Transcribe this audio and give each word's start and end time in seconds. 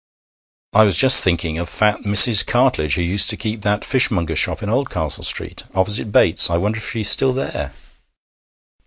'I 0.73 0.85
was 0.85 0.95
just 0.97 1.23
thinking, 1.23 1.59
of 1.59 1.69
fat 1.69 1.99
Mrs. 2.01 2.43
Cartledge, 2.43 2.95
who 2.95 3.03
used 3.03 3.29
to 3.29 3.37
keep 3.37 3.61
that 3.61 3.85
fishmonger's 3.85 4.39
shop 4.39 4.63
in 4.63 4.67
Oldcastle 4.71 5.23
Street, 5.23 5.63
opposite 5.75 6.11
Bates's. 6.11 6.49
I 6.49 6.57
wonder 6.57 6.79
if 6.79 6.89
she's 6.89 7.07
still 7.07 7.33
there?' 7.33 7.71